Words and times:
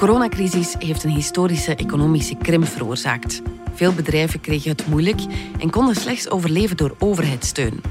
coronacrisis 0.00 0.74
heeft 0.78 1.04
een 1.04 1.10
historische 1.10 1.74
economische 1.74 2.34
krimp 2.34 2.66
veroorzaakt. 2.66 3.42
Veel 3.74 3.92
bedrijven 3.92 4.40
kregen 4.40 4.70
het 4.70 4.86
moeilijk 4.86 5.20
en 5.58 5.70
konden 5.70 5.94
slechts 5.94 6.30
overleven 6.30 6.76
door 6.76 6.94
overheidssteun. 6.98 7.82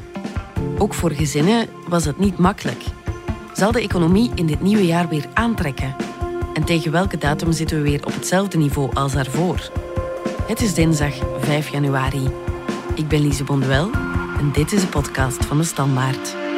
Ook 0.77 0.93
voor 0.93 1.11
gezinnen 1.11 1.67
was 1.87 2.05
het 2.05 2.19
niet 2.19 2.37
makkelijk. 2.37 2.83
Zal 3.53 3.71
de 3.71 3.81
economie 3.81 4.31
in 4.35 4.45
dit 4.45 4.61
nieuwe 4.61 4.85
jaar 4.85 5.07
weer 5.07 5.25
aantrekken? 5.33 5.95
En 6.53 6.63
tegen 6.63 6.91
welke 6.91 7.17
datum 7.17 7.51
zitten 7.51 7.77
we 7.77 7.83
weer 7.89 8.05
op 8.05 8.13
hetzelfde 8.13 8.57
niveau 8.57 8.95
als 8.95 9.13
daarvoor? 9.13 9.71
Het 10.47 10.61
is 10.61 10.73
dinsdag 10.73 11.13
5 11.39 11.71
januari. 11.71 12.29
Ik 12.95 13.07
ben 13.07 13.21
Lise 13.21 13.43
Bonduel 13.43 13.91
en 14.39 14.51
dit 14.53 14.71
is 14.71 14.81
de 14.81 14.87
podcast 14.87 15.45
van 15.45 15.57
de 15.57 15.63
Standaard. 15.63 16.48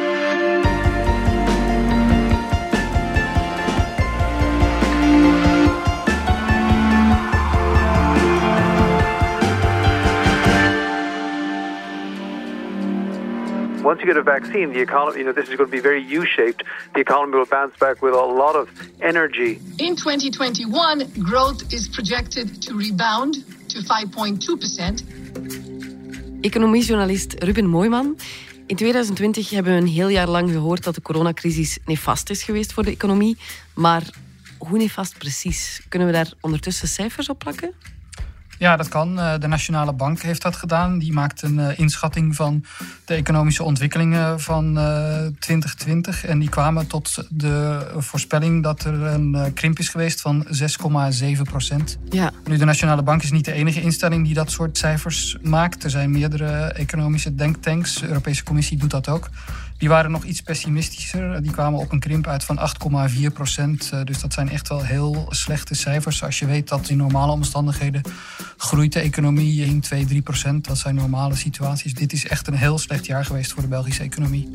Once 13.92 14.00
you 14.04 14.06
get 14.14 14.16
a 14.16 14.30
vaccine, 14.38 14.72
the 14.72 14.80
economy, 14.80 15.18
you 15.18 15.24
know, 15.24 15.34
this 15.34 15.48
is 15.50 15.56
going 15.58 15.70
to 15.70 15.76
be 15.76 15.84
very 15.90 16.02
U-shaped. 16.18 16.64
The 16.94 17.00
economy 17.00 17.34
will 17.36 17.52
bounce 17.58 17.76
back 17.76 17.96
with 18.00 18.14
a 18.14 18.26
lot 18.42 18.54
of 18.56 18.66
energy. 19.00 19.60
In 19.76 19.96
2021, 19.96 21.12
growth 21.30 21.60
is 21.72 21.88
projected 21.88 22.62
to 22.62 22.74
rebound 22.74 23.34
to 23.68 23.78
5.2%. 23.82 25.02
Economiejournalist 26.40 27.42
Ruben 27.44 27.66
Mooiman. 27.66 28.16
In 28.66 28.76
2020 28.76 29.50
hebben 29.50 29.72
we 29.74 29.80
een 29.80 29.86
heel 29.86 30.08
jaar 30.08 30.28
lang 30.28 30.50
gehoord 30.50 30.84
dat 30.84 30.94
de 30.94 31.02
coronacrisis 31.02 31.78
nefast 31.84 32.30
is 32.30 32.42
geweest 32.42 32.72
voor 32.72 32.82
de 32.82 32.90
economie. 32.90 33.36
Maar 33.74 34.02
hoe 34.58 34.78
nefast 34.78 35.18
precies? 35.18 35.82
Kunnen 35.88 36.08
we 36.08 36.14
daar 36.14 36.32
ondertussen 36.40 36.88
cijfers 36.88 37.28
op 37.28 37.38
plakken? 37.38 37.74
Ja, 38.62 38.76
dat 38.76 38.88
kan. 38.88 39.18
Eh, 39.18 39.32
de 39.38 39.46
Nationale 39.46 39.92
Bank 39.92 40.20
heeft 40.22 40.42
dat 40.42 40.56
gedaan. 40.56 40.98
Die 40.98 41.12
maakt 41.12 41.42
een 41.42 41.58
eh, 41.58 41.78
inschatting 41.78 42.36
van 42.36 42.64
de 43.04 43.14
economische 43.14 43.62
ontwikkelingen 43.62 44.40
van 44.40 44.78
2020. 45.38 46.24
Eh, 46.24 46.30
en 46.30 46.38
die 46.38 46.48
kwamen 46.48 46.86
tot 46.86 47.26
de 47.30 47.86
voorspelling 47.96 48.62
dat 48.62 48.84
er 48.84 49.02
een 49.02 49.50
krimp 49.54 49.78
is 49.78 49.88
geweest 49.88 50.20
van 50.20 50.46
6,7 50.48 51.42
procent. 51.42 51.98
Ja. 52.10 52.30
Nu, 52.44 52.56
de 52.56 52.64
Nationale 52.64 53.02
Bank 53.02 53.22
is 53.22 53.30
niet 53.30 53.44
de 53.44 53.52
enige 53.52 53.80
instelling 53.80 54.24
die 54.24 54.34
dat 54.34 54.50
soort 54.50 54.78
cijfers 54.78 55.36
maakt. 55.42 55.84
Er 55.84 55.90
zijn 55.90 56.10
meerdere 56.10 56.72
economische 56.72 57.34
denktanks. 57.34 57.94
De 57.94 58.06
Europese 58.06 58.44
Commissie 58.44 58.78
doet 58.78 58.90
dat 58.90 59.08
ook. 59.08 59.28
Die 59.82 59.90
waren 59.90 60.10
nog 60.10 60.24
iets 60.24 60.40
pessimistischer. 60.42 61.42
Die 61.42 61.50
kwamen 61.50 61.80
op 61.80 61.92
een 61.92 62.00
krimp 62.00 62.26
uit 62.26 62.44
van 62.44 62.58
8,4 62.58 63.32
procent. 63.32 63.90
Eh, 63.92 64.04
dus 64.04 64.20
dat 64.20 64.32
zijn 64.32 64.48
echt 64.48 64.68
wel 64.68 64.82
heel 64.82 65.26
slechte 65.28 65.74
cijfers. 65.74 66.22
Als 66.22 66.38
je 66.38 66.46
weet 66.46 66.68
dat 66.68 66.88
in 66.88 66.96
normale 66.96 67.32
omstandigheden 67.32 68.02
groeit 68.56 68.92
de 68.92 69.00
economie 69.00 69.64
in 69.64 69.80
2, 69.80 70.04
3 70.04 70.22
procent. 70.22 70.66
Dat 70.66 70.78
zijn 70.78 70.94
normale 70.94 71.34
situaties. 71.34 71.94
Dit 71.94 72.12
is 72.12 72.26
echt 72.26 72.46
een 72.46 72.54
heel 72.54 72.78
slecht 72.78 73.06
jaar 73.06 73.24
geweest 73.24 73.52
voor 73.52 73.62
de 73.62 73.68
Belgische 73.68 74.02
economie. 74.02 74.50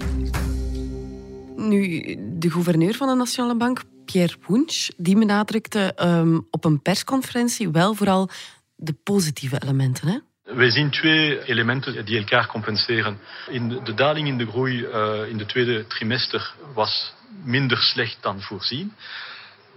Nu, 1.55 2.17
de 2.38 2.52
gouverneur 2.52 2.94
van 2.94 3.08
de 3.08 3.16
Nationale 3.16 3.58
Bank, 3.58 3.83
Pierre 4.05 4.36
Wunsch, 4.48 4.89
die 4.98 5.17
benadrukte 5.17 5.98
um, 6.02 6.48
op 6.52 6.66
een 6.66 6.81
persconferentie 6.81 7.70
wel 7.70 7.94
vooral 7.94 8.30
de 8.75 8.94
positieve 8.94 9.61
elementen. 9.64 10.08
Hè? 10.08 10.17
Wij 10.48 10.70
zien 10.70 10.90
twee 10.90 11.45
elementen 11.45 12.06
die 12.06 12.17
elkaar 12.17 12.48
compenseren. 12.48 13.20
In 13.50 13.80
de 13.84 13.94
daling 13.94 14.28
in 14.28 14.38
de 14.38 14.48
groei 14.48 14.80
uh, 14.81 15.30
in 15.30 15.38
de 15.38 15.45
tweede 15.45 15.88
trimester 15.88 16.54
was 16.73 17.14
minder 17.44 17.78
slecht 17.78 18.17
dan 18.22 18.42
voorzien. 18.42 18.94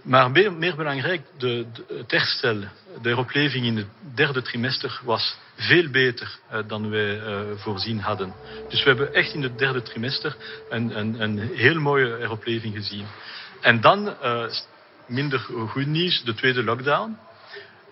Maar 0.01 0.31
meer, 0.31 0.75
belangrijk, 0.75 1.21
de, 1.37 1.65
het 1.87 2.11
herstel, 2.11 2.59
de 3.01 3.09
heropleving 3.09 3.65
in 3.65 3.77
het 3.77 3.87
derde 4.15 4.41
trimester 4.41 5.01
was 5.03 5.37
veel 5.55 5.89
beter 5.89 6.39
uh, 6.51 6.59
dan 6.67 6.89
wij 6.89 7.15
uh, 7.15 7.39
voorzien 7.55 7.99
hadden. 7.99 8.33
Dus 8.69 8.83
we 8.83 8.89
hebben 8.89 9.13
echt 9.13 9.33
in 9.33 9.43
het 9.43 9.57
derde 9.57 9.81
trimester 9.81 10.35
een, 10.69 10.97
een, 10.99 11.21
een 11.21 11.39
heel 11.39 11.79
mooie 11.79 12.17
heropleving 12.17 12.75
gezien. 12.75 13.05
En 13.61 13.81
dan 13.81 14.15
minder 15.07 15.39
goed 15.67 15.85
nieuws, 15.85 16.23
de 16.23 16.33
tweede 16.33 16.63
lockdown. 16.63 17.17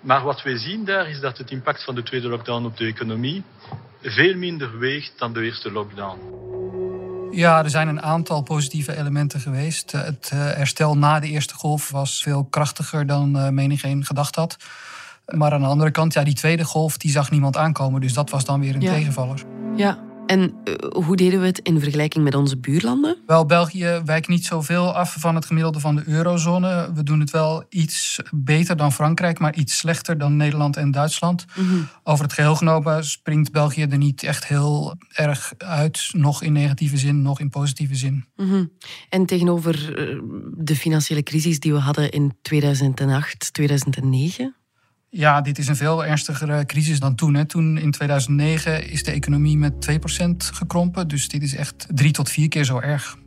Maar 0.02 0.24
wat 0.24 0.44
wij 0.44 0.58
zien 0.58 0.86
daar 0.86 1.10
is 1.10 1.20
dat 1.20 1.38
het 1.38 1.52
impact 1.52 1.84
van 1.84 1.96
de 1.96 2.04
tweede 2.04 2.28
lockdown 2.28 2.66
op 2.66 2.78
de 2.78 2.86
economie 2.86 3.44
veel 4.02 4.36
minder 4.36 4.80
weegt 4.80 5.14
dan 5.18 5.34
de 5.34 5.42
eerste 5.42 5.72
lockdown. 5.72 6.18
Ja, 7.32 7.64
er 7.64 7.70
zijn 7.70 7.88
een 7.88 8.02
aantal 8.02 8.42
positieve 8.42 8.98
elementen 8.98 9.40
geweest. 9.40 9.92
Het 9.92 10.30
eh, 10.34 10.40
herstel 10.40 10.98
na 10.98 11.20
de 11.20 11.28
eerste 11.28 11.54
golf 11.54 11.90
was 11.90 12.22
veel 12.22 12.44
krachtiger 12.44 13.06
dan 13.06 13.38
uh, 13.38 13.50
menigeen 13.50 14.06
gedacht 14.06 14.36
had. 14.36 14.58
Maar 15.26 15.52
aan 15.52 15.62
de 15.62 15.68
andere 15.68 15.92
kant, 15.92 16.14
ja, 16.14 16.24
die 16.24 16.34
tweede 16.34 16.66
golf 16.66 16.98
die 16.98 17.12
zag 17.12 17.32
niemand 17.32 17.58
aankomen. 17.58 18.02
Dus 18.02 18.14
dat 18.14 18.30
was 18.30 18.46
dan 18.46 18.60
weer 18.60 18.76
een 18.76 18.82
ja. 18.82 18.94
tegenvaller. 18.94 19.44
Ja, 19.76 20.00
en 20.30 20.54
uh, 20.64 20.76
hoe 21.04 21.16
deden 21.16 21.40
we 21.40 21.46
het 21.46 21.60
in 21.60 21.80
vergelijking 21.80 22.24
met 22.24 22.36
onze 22.36 22.58
buurlanden? 22.58 23.18
Wel, 23.26 23.46
België 23.46 24.02
wijkt 24.06 24.28
niet 24.28 24.46
zoveel 24.46 24.96
af 24.96 25.16
van 25.20 25.36
het 25.36 25.46
gemiddelde 25.46 25.80
van 25.80 25.96
de 25.96 26.04
eurozone. 26.06 26.92
We 26.94 27.04
doen 27.04 27.20
het 27.20 27.32
wel 27.32 27.64
iets 27.70 28.20
beter 28.32 28.78
dan 28.78 28.94
Frankrijk, 28.94 29.40
maar 29.40 29.56
iets 29.56 29.78
slechter 29.78 30.18
dan 30.18 30.36
Nederland 30.36 30.78
en 30.78 30.92
Duitsland. 30.92 31.46
Mm 31.56 31.70
-hmm. 31.70 31.88
Over 32.04 32.24
het 32.24 32.34
geheel 32.34 32.56
genomen 32.56 33.06
springt 33.06 33.52
België 33.52 33.82
er 33.82 33.98
niet 33.98 34.24
echt 34.24 34.48
heel 34.48 34.96
erg 35.14 35.54
uit. 35.58 36.10
Nog 36.12 36.44
in 36.44 36.54
negatieve 36.54 36.98
zin, 36.98 37.22
nog 37.22 37.40
in 37.40 37.50
positieve 37.50 37.96
zin. 37.96 38.26
Mm 38.36 38.50
-hmm. 38.50 38.72
En 39.10 39.26
tegenover 39.26 39.94
de 40.58 40.76
financiële 40.76 41.24
crisis 41.24 41.60
die 41.60 41.74
we 41.74 41.80
hadden 41.80 42.12
in 42.12 42.38
2008, 42.42 43.54
2009? 43.54 44.56
Ja, 45.12 45.42
dit 45.42 45.58
is 45.58 45.68
een 45.68 45.76
veel 45.76 46.06
ernstigere 46.06 46.66
crisis 46.66 47.00
dan 47.00 47.16
toen. 47.16 47.46
Toen 47.46 47.78
in 47.78 47.92
2009 47.92 48.90
is 48.90 49.04
de 49.04 49.12
economie 49.12 49.58
met 49.58 49.74
2% 49.74 49.96
gekrompen. 50.38 51.08
Dus 51.08 51.28
dit 51.28 51.42
is 51.42 51.56
echt 51.56 51.88
drie 51.90 52.12
tot 52.12 52.30
vier 52.30 52.50
keer 52.50 52.64
zo 52.64 52.80
erg. 52.80 53.18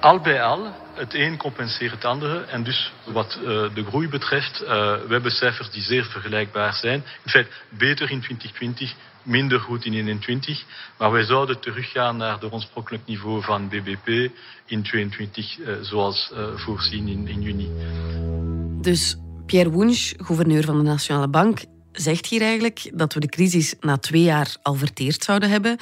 Al 0.00 0.20
bij 0.20 0.42
al, 0.42 0.72
het 0.94 1.14
een 1.14 1.36
compenseert 1.36 1.92
het 1.92 2.04
andere. 2.04 2.44
En 2.44 2.62
dus 2.62 2.92
wat 3.04 3.38
uh, 3.38 3.46
de 3.46 3.84
groei 3.84 4.08
betreft, 4.08 4.62
uh, 4.62 4.68
we 4.68 5.08
hebben 5.08 5.30
cijfers 5.30 5.70
die 5.70 5.82
zeer 5.82 6.04
vergelijkbaar 6.04 6.74
zijn. 6.74 7.04
In 7.24 7.30
feite, 7.30 7.50
beter 7.68 8.10
in 8.10 8.20
2020, 8.20 8.94
minder 9.30 9.60
goed 9.60 9.84
in 9.84 9.92
2021. 9.92 10.64
Maar 10.98 11.10
wij 11.10 11.24
zouden 11.24 11.60
teruggaan 11.60 12.16
naar 12.16 12.40
de 12.40 12.52
oorspronkelijk 12.52 13.06
niveau 13.06 13.42
van 13.42 13.68
BBP 13.68 14.08
in 14.66 14.82
2022, 14.82 15.58
uh, 15.58 15.74
zoals 15.80 16.32
uh, 16.34 16.56
voorzien 16.56 17.08
in, 17.08 17.28
in 17.28 17.42
juni. 17.42 17.68
Dus 18.82 19.16
Pierre 19.46 19.70
Wunsch, 19.70 20.12
gouverneur 20.16 20.64
van 20.64 20.76
de 20.76 20.82
Nationale 20.82 21.28
Bank, 21.28 21.64
zegt 21.92 22.26
hier 22.26 22.42
eigenlijk 22.42 22.90
dat 22.94 23.14
we 23.14 23.20
de 23.20 23.28
crisis 23.28 23.74
na 23.80 23.96
twee 23.96 24.22
jaar 24.22 24.56
al 24.62 24.74
verteerd 24.74 25.24
zouden 25.24 25.50
hebben. 25.50 25.76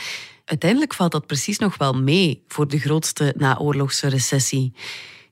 Uiteindelijk 0.45 0.95
valt 0.95 1.13
dat 1.13 1.27
precies 1.27 1.59
nog 1.59 1.77
wel 1.77 1.93
mee 1.93 2.45
voor 2.49 2.69
de 2.69 2.79
grootste 2.79 3.35
naoorlogse 3.37 4.09
recessie. 4.09 4.73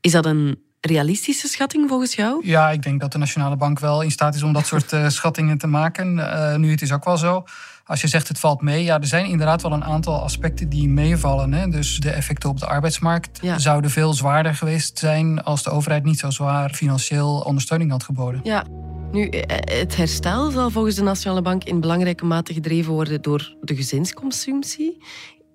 Is 0.00 0.12
dat 0.12 0.26
een 0.26 0.58
realistische 0.80 1.48
schatting 1.48 1.88
volgens 1.88 2.14
jou? 2.14 2.46
Ja, 2.46 2.70
ik 2.70 2.82
denk 2.82 3.00
dat 3.00 3.12
de 3.12 3.18
Nationale 3.18 3.56
Bank 3.56 3.78
wel 3.78 4.02
in 4.02 4.10
staat 4.10 4.34
is 4.34 4.42
om 4.42 4.52
dat 4.52 4.66
soort 4.66 4.92
uh, 4.92 5.08
schattingen 5.18 5.58
te 5.58 5.66
maken. 5.66 6.16
Uh, 6.16 6.56
nu, 6.56 6.70
het 6.70 6.82
is 6.82 6.92
ook 6.92 7.04
wel 7.04 7.16
zo. 7.16 7.44
Als 7.86 8.00
je 8.00 8.08
zegt 8.08 8.28
het 8.28 8.38
valt 8.38 8.62
mee, 8.62 8.84
ja, 8.84 9.00
er 9.00 9.06
zijn 9.06 9.26
inderdaad 9.26 9.62
wel 9.62 9.72
een 9.72 9.84
aantal 9.84 10.22
aspecten 10.22 10.68
die 10.68 10.88
meevallen. 10.88 11.52
Hè? 11.52 11.68
Dus 11.68 11.98
de 11.98 12.10
effecten 12.10 12.48
op 12.48 12.58
de 12.58 12.66
arbeidsmarkt 12.66 13.38
ja. 13.42 13.58
zouden 13.58 13.90
veel 13.90 14.12
zwaarder 14.12 14.54
geweest 14.54 14.98
zijn 14.98 15.42
als 15.42 15.62
de 15.62 15.70
overheid 15.70 16.04
niet 16.04 16.18
zo 16.18 16.30
zwaar 16.30 16.70
financieel 16.70 17.40
ondersteuning 17.40 17.90
had 17.90 18.02
geboden. 18.02 18.40
Ja. 18.42 18.64
Nu, 19.12 19.28
het 19.64 19.96
herstel 19.96 20.50
zal 20.50 20.70
volgens 20.70 20.94
de 20.94 21.02
Nationale 21.02 21.42
Bank 21.42 21.64
in 21.64 21.80
belangrijke 21.80 22.24
mate 22.24 22.52
gedreven 22.52 22.92
worden 22.92 23.22
door 23.22 23.56
de 23.60 23.76
gezinsconsumptie. 23.76 25.02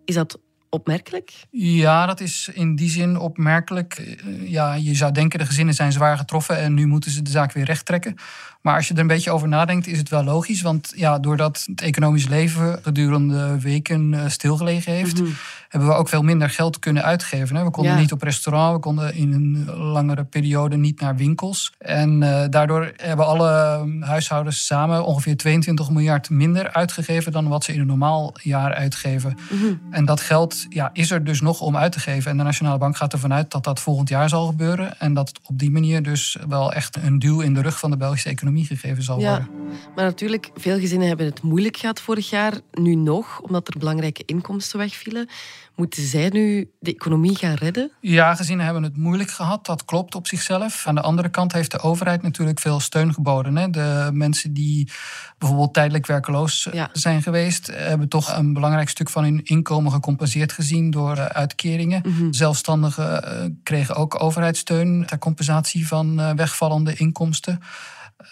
Is 0.05 0.15
dat 0.15 0.39
opmerkelijk? 0.71 1.31
Ja, 1.51 2.05
dat 2.05 2.19
is 2.19 2.49
in 2.53 2.75
die 2.75 2.89
zin 2.89 3.17
opmerkelijk. 3.17 4.17
Ja, 4.43 4.73
je 4.73 4.95
zou 4.95 5.11
denken 5.11 5.39
de 5.39 5.45
gezinnen 5.45 5.73
zijn 5.73 5.91
zwaar 5.91 6.17
getroffen 6.17 6.57
en 6.57 6.73
nu 6.73 6.85
moeten 6.87 7.11
ze 7.11 7.21
de 7.21 7.29
zaak 7.29 7.51
weer 7.51 7.65
rechttrekken. 7.65 8.15
Maar 8.61 8.75
als 8.75 8.87
je 8.87 8.93
er 8.93 8.99
een 8.99 9.07
beetje 9.07 9.31
over 9.31 9.47
nadenkt, 9.47 9.87
is 9.87 9.97
het 9.97 10.09
wel 10.09 10.23
logisch. 10.23 10.61
Want 10.61 10.93
ja, 10.95 11.19
doordat 11.19 11.63
het 11.65 11.81
economisch 11.81 12.27
leven 12.27 12.79
gedurende 12.83 13.59
weken 13.59 14.31
stilgelegen 14.31 14.93
heeft, 14.93 15.21
Mhm. 15.21 15.31
Hebben 15.71 15.89
we 15.89 15.95
ook 15.95 16.09
veel 16.09 16.21
minder 16.21 16.49
geld 16.49 16.79
kunnen 16.79 17.03
uitgeven. 17.03 17.63
We 17.63 17.71
konden 17.71 17.93
Ja. 17.93 17.99
niet 17.99 18.11
op 18.11 18.21
restaurant, 18.21 18.73
we 18.75 18.79
konden 18.79 19.15
in 19.15 19.33
een 19.33 19.75
langere 19.75 20.23
periode 20.23 20.77
niet 20.77 20.99
naar 20.99 21.15
winkels. 21.15 21.71
En 21.77 22.23
eh, 22.23 22.49
daardoor 22.49 22.91
hebben 22.95 23.25
alle 23.25 23.79
huishoudens 23.99 24.65
samen 24.65 25.05
ongeveer 25.05 25.37
22 25.37 25.89
miljard 25.89 26.29
minder 26.29 26.71
uitgegeven 26.73 27.31
dan 27.31 27.47
wat 27.47 27.63
ze 27.63 27.73
in 27.73 27.79
een 27.79 27.87
normaal 27.87 28.33
jaar 28.41 28.73
uitgeven. 28.73 29.37
Mhm. 29.51 29.73
En 29.91 30.05
dat 30.05 30.21
geld 30.21 30.65
ja, 30.69 30.89
is 30.93 31.11
er 31.11 31.23
dus 31.23 31.41
nog 31.41 31.61
om 31.61 31.77
uit 31.77 31.91
te 31.91 31.99
geven. 31.99 32.31
En 32.31 32.37
de 32.37 32.43
Nationale 32.43 32.77
Bank 32.77 32.97
gaat 32.97 33.13
ervan 33.13 33.33
uit 33.33 33.51
dat 33.51 33.63
dat 33.63 33.79
volgend 33.79 34.09
jaar 34.09 34.29
zal 34.29 34.47
gebeuren. 34.47 34.99
En 34.99 35.13
dat 35.13 35.27
het 35.27 35.39
op 35.47 35.59
die 35.59 35.71
manier 35.71 36.03
dus 36.03 36.37
wel 36.47 36.73
echt 36.73 36.95
een 37.03 37.19
duw 37.19 37.39
in 37.41 37.53
de 37.53 37.61
rug 37.61 37.79
van 37.79 37.91
de 37.91 37.97
Belgische 37.97 38.29
economie 38.29 38.65
gegeven 38.65 39.03
zal 39.03 39.19
Ja. 39.19 39.29
worden. 39.29 39.47
maar 39.95 40.05
natuurlijk, 40.05 40.49
veel 40.55 40.79
gezinnen 40.79 41.07
hebben 41.07 41.25
het 41.25 41.41
moeilijk 41.41 41.77
gehad 41.77 41.99
vorig 42.01 42.29
jaar. 42.29 42.53
Nu 42.71 42.95
nog, 42.95 43.39
omdat 43.41 43.67
er 43.67 43.79
belangrijke 43.79 44.23
inkomsten 44.25 44.79
wegvielen. 44.79 45.29
Moeten 45.75 46.03
zij 46.07 46.29
nu 46.29 46.69
de 46.79 46.93
economie 46.93 47.35
gaan 47.35 47.53
redden? 47.53 47.91
Ja, 47.99 48.35
gezinnen 48.35 48.65
hebben 48.65 48.83
het 48.83 48.97
moeilijk 48.97 49.31
gehad. 49.31 49.65
Dat 49.65 49.85
klopt 49.85 50.15
op 50.15 50.27
zichzelf. 50.27 50.87
Aan 50.87 50.95
de 50.95 51.01
andere 51.01 51.29
kant 51.29 51.53
heeft 51.53 51.71
de 51.71 51.79
overheid 51.79 52.21
natuurlijk 52.21 52.59
veel 52.59 52.79
steun 52.79 53.13
geboden. 53.13 53.55
Hè. 53.55 53.69
De 53.69 54.09
mensen 54.13 54.53
die 54.53 54.89
bijvoorbeeld 55.37 55.73
tijdelijk 55.73 56.05
werkeloos 56.05 56.67
Ja. 56.71 56.89
zijn 56.93 57.21
geweest, 57.21 57.67
hebben 57.73 58.07
toch 58.07 58.37
een 58.37 58.53
belangrijk 58.53 58.89
stuk 58.89 59.09
van 59.09 59.23
hun 59.23 59.43
inkomen 59.43 59.91
gecompenseerd 59.91 60.51
gezien 60.51 60.91
door 60.91 61.17
eh, 61.17 61.25
uitkeringen. 61.25 62.03
Zelfstandigen 62.31 63.23
eh, 63.23 63.49
kregen 63.63 63.95
ook 63.95 64.23
overheidssteun 64.23 65.05
ter 65.05 65.17
compensatie 65.17 65.87
van 65.87 66.19
eh, 66.19 66.31
wegvallende 66.33 66.93
inkomsten. 66.93 67.59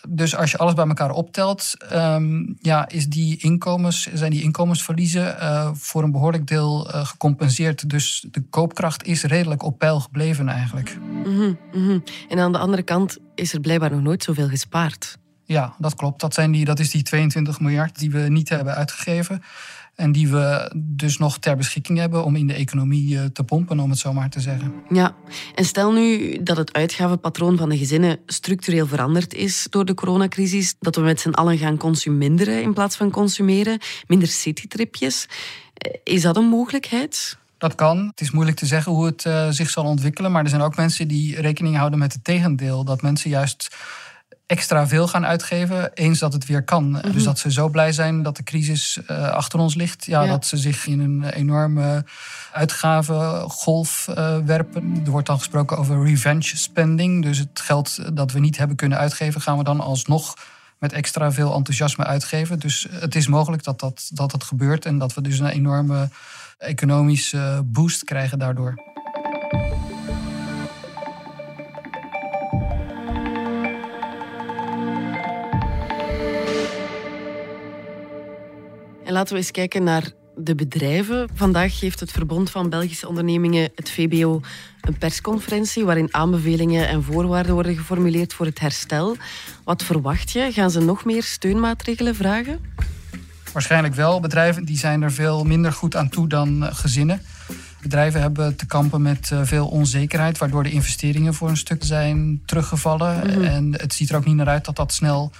Dus 0.09 0.35
als 0.35 0.51
je 0.51 0.57
alles 0.57 0.73
bij 0.73 0.87
elkaar 0.87 1.11
optelt, 1.11 1.75
ehm, 1.89 2.53
ja, 2.59 2.89
is 2.89 3.07
die 3.07 3.37
inkomens, 3.37 4.09
zijn 4.13 4.31
die 4.31 4.41
inkomensverliezen 4.41 5.39
eh, 5.39 5.69
voor 5.73 6.03
een 6.03 6.11
behoorlijk 6.11 6.47
deel 6.47 6.91
eh, 6.91 7.05
gecompenseerd. 7.05 7.89
Dus 7.89 8.25
de 8.31 8.41
koopkracht 8.41 9.05
is 9.05 9.23
redelijk 9.23 9.63
op 9.63 9.79
peil 9.79 9.99
gebleven 9.99 10.49
eigenlijk. 10.49 10.97
Mhm, 11.23 11.53
mhm. 11.71 11.99
En 12.29 12.39
aan 12.39 12.51
de 12.51 12.57
andere 12.57 12.83
kant 12.83 13.17
is 13.35 13.53
er 13.53 13.59
blijkbaar 13.59 13.91
nog 13.91 14.01
nooit 14.01 14.23
zoveel 14.23 14.47
gespaard. 14.47 15.17
Ja, 15.43 15.73
dat 15.77 15.95
klopt. 15.95 16.21
Dat, 16.21 16.33
zijn 16.33 16.51
die, 16.51 16.65
dat 16.65 16.79
is 16.79 16.91
die 16.91 17.03
22 17.03 17.59
miljard 17.59 17.99
die 17.99 18.11
we 18.11 18.19
niet 18.19 18.49
hebben 18.49 18.75
uitgegeven. 18.75 19.43
En 19.99 20.11
die 20.11 20.27
we 20.27 20.71
dus 20.75 21.17
nog 21.17 21.37
ter 21.37 21.55
beschikking 21.55 21.97
hebben 21.97 22.23
om 22.23 22.35
in 22.35 22.47
de 22.47 22.53
economie 22.53 23.19
eh, 23.19 23.25
te 23.25 23.43
pompen, 23.43 23.79
om 23.79 23.89
het 23.89 23.99
zo 23.99 24.13
maar 24.13 24.29
te 24.29 24.39
zeggen. 24.39 24.73
Ja, 24.89 25.15
en 25.55 25.65
stel 25.65 25.91
nu 25.91 26.37
dat 26.43 26.57
het 26.57 26.73
uitgavenpatroon 26.73 27.57
van 27.57 27.69
de 27.69 27.77
gezinnen 27.77 28.19
structureel 28.25 28.87
veranderd 28.87 29.33
is 29.33 29.67
door 29.69 29.85
de 29.85 29.93
coronacrisis, 29.93 30.75
dat 30.79 30.95
we 30.95 31.01
met 31.01 31.19
z'n 31.19 31.29
allen 31.29 31.57
gaan 31.57 31.77
consuminderen 31.77 32.61
in 32.61 32.73
plaats 32.73 32.95
van 32.95 33.11
consumeren, 33.11 33.79
minder 34.07 34.27
citytripjes. 34.27 35.27
Eh, 35.73 35.91
Is 36.03 36.21
dat 36.21 36.37
een 36.37 36.49
mogelijkheid? 36.49 37.37
Dat 37.57 37.75
kan. 37.75 38.07
Het 38.07 38.21
is 38.21 38.31
moeilijk 38.31 38.57
te 38.57 38.65
zeggen 38.65 38.91
hoe 38.91 39.05
het 39.05 39.25
eh, 39.25 39.49
zich 39.49 39.69
zal 39.69 39.83
ontwikkelen. 39.83 40.31
Maar 40.31 40.43
er 40.43 40.49
zijn 40.49 40.61
ook 40.61 40.75
mensen 40.75 41.07
die 41.07 41.41
rekening 41.41 41.75
houden 41.75 41.99
met 41.99 42.13
het 42.13 42.23
tegendeel. 42.23 42.83
Dat 42.83 43.01
mensen 43.01 43.29
juist 43.29 43.75
extra 44.49 44.87
veel 44.87 45.07
gaan 45.07 45.25
uitgeven 45.25 45.93
eens 45.93 46.19
dat 46.19 46.33
het 46.33 46.45
weer 46.45 46.63
kan. 46.63 47.01
Dus 47.11 47.23
dat 47.23 47.39
ze 47.39 47.51
zo 47.51 47.69
blij 47.69 47.91
zijn 47.91 48.23
dat 48.23 48.35
de 48.35 48.43
crisis 48.43 48.99
eh, 49.07 49.29
achter 49.29 49.59
ons 49.59 49.75
ligt. 49.75 50.05
Ja, 50.05 50.21
Ja. 50.21 50.29
Dat 50.29 50.45
ze 50.45 50.57
zich 50.57 50.87
in 50.87 50.99
een 50.99 51.23
enorme 51.23 52.05
uitgavengolf 52.51 54.07
eh, 54.07 54.37
werpen. 54.37 55.01
Er 55.05 55.11
wordt 55.11 55.27
dan 55.27 55.37
gesproken 55.37 55.77
over 55.77 56.03
revenge 56.03 56.57
spending. 56.57 57.23
Dus 57.23 57.37
het 57.37 57.59
geld 57.59 58.15
dat 58.15 58.31
we 58.31 58.39
niet 58.39 58.57
hebben 58.57 58.75
kunnen 58.75 58.97
uitgeven... 58.97 59.41
gaan 59.41 59.57
we 59.57 59.63
dan 59.63 59.79
alsnog 59.79 60.33
met 60.79 60.93
extra 60.93 61.31
veel 61.31 61.53
enthousiasme 61.53 62.03
uitgeven. 62.05 62.59
Dus 62.59 62.87
het 62.91 63.15
is 63.15 63.27
mogelijk 63.27 63.63
dat 63.63 63.79
dat, 63.79 64.09
dat, 64.13 64.31
dat 64.31 64.43
gebeurt... 64.43 64.85
en 64.85 64.97
dat 64.97 65.13
we 65.13 65.21
dus 65.21 65.39
een 65.39 65.45
enorme 65.45 66.09
economische 66.57 67.61
boost 67.65 68.03
krijgen 68.03 68.39
daardoor. 68.39 68.98
En 79.09 79.15
laten 79.15 79.33
we 79.33 79.39
eens 79.39 79.51
kijken 79.51 79.83
naar 79.83 80.11
de 80.35 80.55
bedrijven. 80.55 81.29
Vandaag 81.33 81.79
heeft 81.79 81.99
het 81.99 82.11
Verbond 82.11 82.49
van 82.49 82.69
Belgische 82.69 83.07
Ondernemingen, 83.07 83.71
het 83.75 83.89
VBO, 83.89 84.41
een 84.81 84.97
persconferentie 84.97 85.85
waarin 85.85 86.13
aanbevelingen 86.13 86.87
en 86.87 87.03
voorwaarden 87.03 87.53
worden 87.53 87.75
geformuleerd 87.75 88.33
voor 88.33 88.45
het 88.45 88.59
herstel. 88.59 89.15
Wat 89.63 89.83
verwacht 89.83 90.31
je? 90.31 90.49
Gaan 90.51 90.71
ze 90.71 90.79
nog 90.79 91.05
meer 91.05 91.23
steunmaatregelen 91.23 92.15
vragen? 92.15 92.59
Waarschijnlijk 93.53 93.95
wel. 93.95 94.19
Bedrijven 94.19 94.65
die 94.65 94.77
zijn 94.77 95.01
er 95.01 95.11
veel 95.11 95.43
minder 95.43 95.71
goed 95.71 95.95
aan 95.95 96.09
toe 96.09 96.27
dan 96.27 96.65
eh, 96.65 96.75
gezinnen. 96.75 97.21
Bedrijven 97.81 98.21
hebben 98.21 98.55
te 98.55 98.65
kampen 98.65 99.01
met 99.01 99.31
eh, 99.31 99.41
veel 99.43 99.67
onzekerheid, 99.67 100.37
waardoor 100.37 100.63
de 100.63 100.71
investeringen 100.71 101.33
voor 101.33 101.49
een 101.49 101.57
stuk 101.57 101.83
zijn 101.83 102.41
teruggevallen. 102.45 103.43
En 103.43 103.73
het 103.81 103.93
ziet 103.93 104.09
er 104.09 104.15
ook 104.15 104.25
niet 104.25 104.35
naar 104.35 104.47
uit 104.47 104.65
dat 104.65 104.75
dat 104.75 104.93
snel 104.93 105.31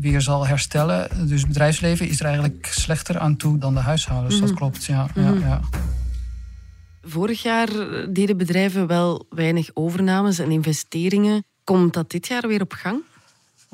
weer 0.00 0.20
zal 0.20 0.46
herstellen. 0.46 1.28
Dus 1.28 1.40
het 1.40 1.48
bedrijfsleven 1.48 2.08
is 2.08 2.20
er 2.20 2.26
eigenlijk 2.26 2.66
slechter 2.66 3.18
aan 3.18 3.36
toe 3.36 3.58
dan 3.58 3.74
de 3.74 3.80
huishoudens. 3.80 4.40
Dat 4.40 4.54
klopt, 4.54 4.84
ja. 4.84 5.06
ja, 5.14 5.32
ja. 5.32 5.60
Vorig 7.02 7.42
jaar 7.42 7.68
deden 8.12 8.36
bedrijven 8.36 8.86
wel 8.86 9.26
weinig 9.30 9.70
overnames 9.74 10.38
en 10.38 10.50
investeringen. 10.50 11.44
Komt 11.64 11.94
dat 11.94 12.10
dit 12.10 12.26
jaar 12.26 12.48
weer 12.48 12.60
op 12.60 12.72
gang? 12.72 13.02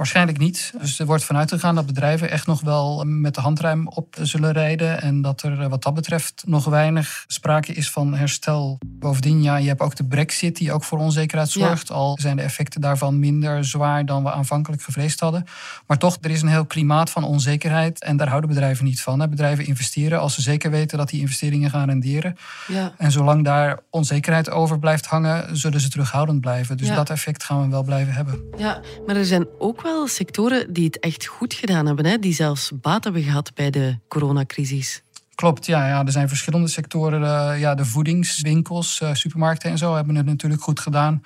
Waarschijnlijk 0.01 0.39
niet. 0.39 0.73
Dus 0.81 0.99
er 0.99 1.07
wordt 1.07 1.25
vanuit 1.25 1.51
gegaan 1.51 1.75
dat 1.75 1.87
bedrijven 1.87 2.31
echt 2.31 2.47
nog 2.47 2.61
wel 2.61 3.05
met 3.07 3.35
de 3.35 3.41
handruim 3.41 3.89
op 3.89 4.17
zullen 4.23 4.53
rijden. 4.53 5.03
En 5.03 5.23
dat 5.23 5.43
er 5.43 5.61
eh, 5.61 5.69
wat 5.69 5.83
dat 5.83 5.95
betreft 5.95 6.43
nog 6.47 6.65
weinig 6.65 7.25
sprake 7.27 7.73
is 7.73 7.91
van 7.91 8.15
herstel. 8.15 8.79
Bovendien, 8.87 9.43
ja, 9.43 9.57
je 9.57 9.69
hebt 9.69 9.81
ook 9.81 9.97
de 9.97 10.05
brexit 10.05 10.57
die 10.57 10.73
ook 10.73 10.85
voor 10.85 10.99
onzekerheid 10.99 11.53
Ja. 11.53 11.67
zorgt. 11.67 11.91
Al 11.91 12.19
zijn 12.21 12.37
de 12.37 12.43
effecten 12.43 12.81
daarvan 12.81 13.19
minder 13.19 13.65
zwaar 13.65 14.07
dan 14.07 14.23
we 14.23 14.33
aanvankelijk 14.33 14.83
gevreesd 14.83 15.21
hadden. 15.21 15.45
Maar 15.87 15.99
toch, 15.99 16.17
er 16.21 16.31
is 16.31 16.43
een 16.43 16.49
heel 16.49 16.67
klimaat 16.67 17.11
van 17.11 17.25
onzekerheid. 17.25 18.03
En 18.03 18.17
daar 18.17 18.29
houden 18.29 18.51
bedrijven 18.51 18.85
niet 18.85 19.01
van. 19.03 19.21
hè. 19.21 19.29
Bedrijven 19.29 19.67
investeren 19.67 20.21
als 20.21 20.35
ze 20.35 20.43
zeker 20.43 20.71
weten 20.71 20.99
dat 20.99 21.09
die 21.09 21.21
investeringen 21.21 21.71
gaan 21.71 21.89
renderen. 21.89 22.37
Ja. 22.67 22.93
En 22.99 23.11
zolang 23.11 23.45
daar 23.45 23.79
onzekerheid 23.91 24.51
over 24.51 24.79
blijft 24.79 25.07
hangen, 25.07 25.57
zullen 25.57 25.81
ze 25.81 25.89
terughoudend 25.89 26.41
blijven. 26.41 26.77
Dus 26.77 26.89
Ja. 26.89 26.95
dat 26.95 27.11
effect 27.11 27.45
gaan 27.45 27.63
we 27.63 27.69
wel 27.69 27.83
blijven 27.83 28.13
hebben. 28.13 28.41
ja, 28.57 28.81
maar 29.07 29.17
er 29.17 29.25
zijn 29.25 29.47
ook 29.59 29.83
wel 29.83 29.89
sectoren 30.07 30.73
die 30.73 30.85
het 30.85 30.99
echt 30.99 31.27
goed 31.27 31.55
gedaan 31.55 31.87
hebben, 31.87 32.07
hè? 32.07 32.19
die 32.19 32.35
zelfs 32.35 32.71
baat 32.81 33.05
hebben 33.05 33.23
gehad 33.23 33.55
bij 33.55 33.71
de 33.71 33.99
coronacrisis. 34.09 35.03
Klopt, 35.35 35.67
ja, 35.67 35.89
ja. 35.89 36.05
Er 36.07 36.13
zijn 36.13 36.29
verschillende 36.29 36.69
sectoren. 36.69 37.23
eh, 37.25 37.61
ja, 37.61 37.75
de 37.75 37.85
voedingswinkels, 37.85 39.01
eh, 39.01 39.15
supermarkten 39.15 39.71
en 39.71 39.79
zo 39.79 39.95
hebben 39.95 40.15
het 40.15 40.27
natuurlijk 40.27 40.63
goed 40.63 40.81
gedaan. 40.81 41.23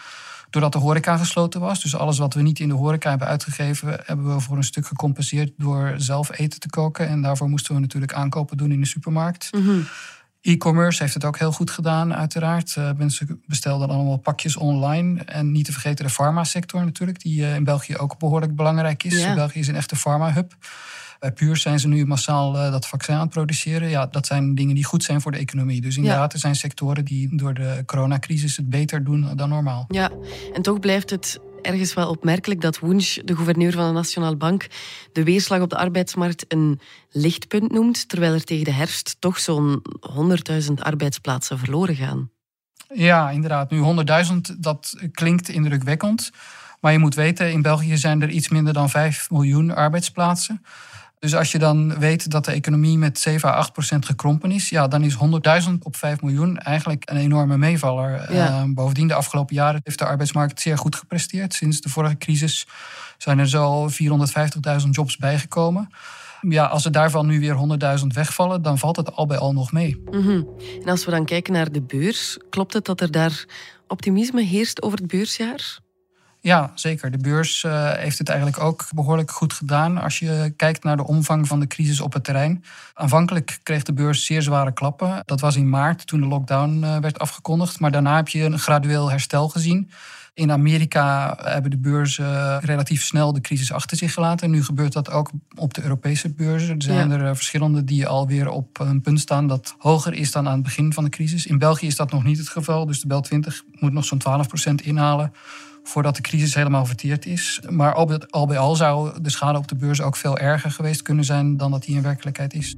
Doordat 0.51 0.73
de 0.73 0.79
horeca 0.79 1.17
gesloten 1.17 1.61
was. 1.61 1.83
Dus 1.83 1.97
alles 1.97 2.19
wat 2.19 2.35
we 2.35 2.43
niet 2.43 2.59
in 2.59 2.69
de 2.69 2.75
horeca 2.75 3.11
hebben 3.11 3.29
uitgegeven, 3.29 4.01
hebben 4.05 4.35
we 4.35 4.41
voor 4.41 4.57
een 4.57 4.65
stuk 4.65 4.87
gecompenseerd 4.87 5.53
door 5.59 5.95
zelf 5.97 6.39
eten 6.39 6.61
te 6.61 6.69
koken. 6.69 7.09
En 7.09 7.23
daarvoor 7.23 7.49
moesten 7.49 7.75
we 7.75 7.81
natuurlijk 7.81 8.13
aankopen 8.13 8.57
doen 8.57 8.73
in 8.73 8.81
de 8.81 8.87
supermarkt. 8.87 9.51
E-commerce 10.45 11.03
heeft 11.03 11.15
het 11.15 11.25
ook 11.25 11.39
heel 11.39 11.53
goed 11.53 11.71
gedaan, 11.71 12.15
uiteraard. 12.15 12.77
Eh, 12.77 12.91
mensen 12.97 13.43
bestelden 13.47 13.89
allemaal 13.89 14.17
pakjes 14.17 14.57
online. 14.57 15.23
En 15.25 15.53
niet 15.53 15.65
te 15.65 15.73
vergeten 15.73 16.05
de 16.05 16.11
farmasector 16.11 16.85
natuurlijk, 16.85 17.23
die 17.23 17.45
eh, 17.45 17.55
in 17.55 17.65
België 17.65 17.97
ook 17.97 18.19
behoorlijk 18.19 18.57
belangrijk 18.57 19.05
is. 19.05 19.35
België 19.35 19.59
is 19.59 19.69
een 19.69 19.77
echte 19.77 19.97
farma-hub. 19.97 20.57
Bij 21.21 21.33
Puur 21.33 21.57
zijn 21.57 21.81
ze 21.81 21.89
nu 21.89 22.07
massaal 22.07 22.59
eh, 22.59 22.71
dat 22.71 22.87
vaccin 22.87 23.15
aan 23.15 23.21
het 23.21 23.31
produceren. 23.31 23.89
Ja, 23.89 24.07
dat 24.07 24.27
zijn 24.27 24.55
dingen 24.55 24.75
die 24.75 24.85
goed 24.85 25.05
zijn 25.05 25.21
voor 25.21 25.33
de 25.33 25.39
economie. 25.39 25.81
Dus 25.81 25.97
inderdaad, 25.97 26.33
er 26.33 26.39
zijn 26.39 26.55
sectoren 26.55 27.05
die 27.05 27.37
door 27.37 27.55
de 27.55 27.83
coronacrisis 27.87 28.57
het 28.57 28.71
beter 28.71 29.05
doen 29.05 29.37
dan 29.37 29.49
normaal. 29.49 29.85
Ja, 29.89 30.11
en 30.53 30.63
toch 30.63 30.81
blijft 30.81 31.11
het 31.11 31.41
ergens 31.65 31.95
wel 31.95 32.09
opmerkelijk 32.09 32.61
dat 32.61 32.79
Wunsch, 32.79 33.19
de 33.25 33.37
gouverneur 33.37 33.73
van 33.73 33.87
de 33.87 33.93
Nationale 33.93 34.37
Bank, 34.37 34.67
de 35.13 35.25
weerslag 35.25 35.61
op 35.61 35.71
de 35.71 35.77
arbeidsmarkt 35.77 36.45
een 36.49 36.81
lichtpunt 37.11 37.73
noemt, 37.73 38.09
terwijl 38.09 38.33
er 38.33 38.45
tegen 38.45 38.65
de 38.65 38.73
herfst 38.73 39.17
toch 39.19 39.39
zo'n 39.39 39.83
100.000 40.69 40.73
arbeidsplaatsen 40.75 41.59
verloren 41.59 41.97
gaan. 41.97 42.31
Ja, 42.95 43.31
inderdaad. 43.31 43.71
Nu 43.71 44.05
100.000, 44.27 44.59
dat 44.59 44.95
klinkt 45.13 45.49
indrukwekkend. 45.49 46.31
Maar 46.81 46.93
je 46.93 46.99
moet 46.99 47.15
weten, 47.15 47.53
in 47.53 47.63
België 47.63 47.97
zijn 47.97 48.23
er 48.23 48.29
iets 48.29 48.49
minder 48.49 48.73
dan 48.73 48.91
5 48.91 49.31
miljoen 49.31 49.75
arbeidsplaatsen. 49.75 50.63
Dus 51.19 51.35
als 51.35 51.53
je 51.53 51.59
dan 51.59 51.99
weet 51.99 52.31
dat 52.31 52.45
de 52.45 52.53
economie 52.53 52.99
met 52.99 53.19
7 53.19 53.49
à 53.49 53.53
8 53.53 53.73
procent 53.73 54.07
gekrompen 54.07 54.51
is, 54.51 54.69
ja, 54.69 54.89
dan 54.89 55.03
is 55.03 55.17
100.000 55.67 55.73
op 55.83 55.97
5 55.97 56.23
miljoen 56.23 56.59
eigenlijk 56.59 57.11
een 57.11 57.17
enorme 57.17 57.57
meevaller. 57.57 58.35
Ja. 58.35 58.47
Eh, 58.47 58.63
bovendien, 58.69 59.09
de 59.09 59.15
afgelopen 59.15 59.55
jaren 59.55 59.81
heeft 59.85 59.99
de 59.99 60.05
arbeidsmarkt 60.05 60.61
zeer 60.61 60.79
goed 60.79 60.97
gepresteerd. 60.97 61.55
Sinds 61.55 61.81
de 61.81 61.89
vorige 61.89 62.17
crisis 62.17 62.67
zijn 63.19 63.39
er 63.39 63.49
zo 63.49 63.89
450.000 63.89 64.89
jobs 64.91 65.17
bijgekomen. 65.17 65.89
Ja, 66.41 66.65
als 66.67 66.85
er 66.85 66.93
daarvan 66.93 67.27
nu 67.27 67.41
weer 67.41 67.55
100.000 68.01 68.07
wegvallen, 68.07 68.63
dan 68.63 68.79
valt 68.79 68.97
het 68.97 69.13
al 69.13 69.27
bij 69.27 69.39
al 69.39 69.53
nog 69.53 69.73
mee. 69.73 70.03
Mhm. 70.11 70.43
En 70.83 70.89
als 70.89 71.05
we 71.05 71.11
dan 71.11 71.25
kijken 71.25 71.53
naar 71.53 71.73
de 71.73 71.83
beurs, 71.83 72.39
klopt 72.51 72.73
het 72.73 72.85
dat 72.85 73.01
er 73.01 73.11
daar 73.11 73.45
optimisme 73.89 74.43
heerst 74.43 74.83
over 74.83 74.99
het 74.99 75.07
beursjaar? 75.07 75.79
Ja, 76.45 76.71
zeker. 76.75 77.11
De 77.11 77.19
beurs 77.19 77.65
eh, 77.65 77.91
heeft 77.93 78.19
het 78.19 78.29
eigenlijk 78.29 78.61
ook 78.61 78.85
behoorlijk 78.95 79.31
goed 79.31 79.53
gedaan 79.53 79.99
als 79.99 80.19
je 80.19 80.53
kijkt 80.57 80.85
naar 80.85 80.97
de 80.97 81.07
omvang 81.07 81.47
van 81.47 81.61
de 81.61 81.67
crisis 81.67 82.01
op 82.01 82.13
het 82.13 82.25
terrein. 82.25 82.65
Aanvankelijk 82.95 83.59
kreeg 83.63 83.83
de 83.83 83.93
beurs 83.93 84.25
zeer 84.27 84.43
zware 84.43 84.73
klappen. 84.73 85.23
Dat 85.25 85.41
was 85.41 85.57
in 85.57 85.69
maart 85.69 86.07
toen 86.07 86.21
de 86.21 86.27
lockdown 86.27 86.83
eh, 86.83 86.99
werd 86.99 87.19
afgekondigd. 87.19 87.81
Maar 87.81 87.91
daarna 87.91 88.17
heb 88.17 88.29
je 88.29 88.43
een 88.45 88.59
gradueel 88.59 89.11
herstel 89.11 89.49
gezien. 89.49 89.91
In 90.35 90.53
Amerika 90.53 91.37
hebben 91.43 91.71
de 91.71 91.79
beurzen 91.79 92.61
relatief 92.61 93.03
snel 93.05 93.33
de 93.33 93.41
crisis 93.41 93.73
achter 93.73 93.97
zich 93.97 94.13
gelaten. 94.13 94.51
Nu 94.51 94.65
gebeurt 94.65 94.93
dat 94.93 95.11
ook 95.11 95.31
op 95.55 95.75
de 95.75 95.83
Europese 95.83 96.35
beurzen. 96.35 96.75
Er 96.77 96.83
zijn 96.83 97.09
Ja. 97.09 97.15
er 97.15 97.27
eh, 97.29 97.35
verschillende 97.35 97.85
die 97.85 98.07
alweer 98.07 98.49
op 98.49 98.81
een 98.81 99.01
punt 99.01 99.21
staan 99.21 99.47
dat 99.47 99.75
hoger 99.79 100.15
is 100.15 100.33
dan 100.33 100.47
aan 100.47 100.55
het 100.55 100.63
begin 100.63 100.93
van 100.93 101.05
de 101.05 101.11
crisis. 101.11 101.47
In 101.47 101.59
België 101.59 101.87
is 101.87 101.97
dat 101.97 102.11
nog 102.13 102.25
niet 102.25 102.39
het 102.39 102.49
geval. 102.49 102.87
Dus 102.87 103.01
de 103.01 103.07
Bel 103.07 103.21
20 103.21 103.63
moet 103.71 103.93
nog 103.93 104.05
zo'n 104.05 104.19
12% 104.19 104.75
inhalen 104.83 105.33
voordat 105.87 106.17
de 106.17 106.23
crisis 106.23 106.55
helemaal 106.55 106.87
verteerd 106.87 107.27
is. 107.27 107.61
Maar 107.69 107.95
al 108.31 108.47
bij 108.47 108.59
al 108.59 108.77
zou 108.77 109.23
de 109.23 109.31
schade 109.31 109.59
op 109.59 109.69
de 109.69 109.77
beurs 109.77 110.01
ook 110.01 110.17
veel 110.17 110.39
erger 110.39 110.71
geweest 110.71 111.03
kunnen 111.03 111.25
zijn 111.25 111.57
dan 111.57 111.71
dat 111.71 111.85
die 111.85 111.97
in 111.97 112.03
werkelijkheid 112.03 112.55
is. 112.55 112.77